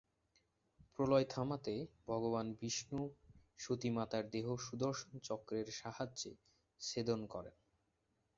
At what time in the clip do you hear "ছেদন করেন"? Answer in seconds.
6.81-7.55